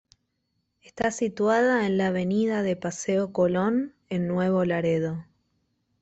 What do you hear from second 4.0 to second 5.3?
en Nuevo Laredo.